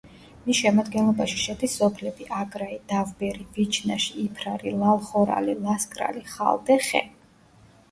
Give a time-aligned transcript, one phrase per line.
[0.43, 7.07] მის შემადგენლობაში შედის სოფლები: აგრაი, დავბერი, ვიჩნაში, იფრარი, ლალხორალი, ლასკრალი, ხალდე, ხე.